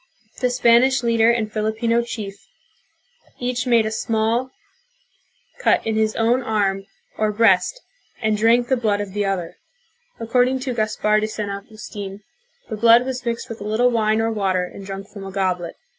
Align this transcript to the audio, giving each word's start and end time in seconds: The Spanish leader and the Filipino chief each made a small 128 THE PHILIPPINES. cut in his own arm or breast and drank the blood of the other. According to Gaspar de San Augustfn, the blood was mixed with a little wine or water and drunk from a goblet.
The 0.39 0.49
Spanish 0.49 1.03
leader 1.03 1.29
and 1.29 1.45
the 1.45 1.51
Filipino 1.51 2.01
chief 2.01 2.33
each 3.39 3.67
made 3.67 3.85
a 3.85 3.91
small 3.91 4.49
128 5.63 5.63
THE 5.63 5.63
PHILIPPINES. 5.63 5.75
cut 5.83 5.87
in 5.87 5.95
his 5.95 6.15
own 6.15 6.41
arm 6.41 6.85
or 7.19 7.31
breast 7.31 7.79
and 8.19 8.35
drank 8.35 8.67
the 8.67 8.77
blood 8.77 8.99
of 8.99 9.13
the 9.13 9.25
other. 9.25 9.57
According 10.19 10.59
to 10.61 10.73
Gaspar 10.73 11.19
de 11.19 11.27
San 11.27 11.49
Augustfn, 11.51 12.21
the 12.67 12.77
blood 12.77 13.05
was 13.05 13.23
mixed 13.23 13.47
with 13.47 13.61
a 13.61 13.63
little 13.63 13.91
wine 13.91 14.19
or 14.21 14.31
water 14.31 14.65
and 14.65 14.83
drunk 14.83 15.07
from 15.07 15.23
a 15.23 15.31
goblet. 15.31 15.75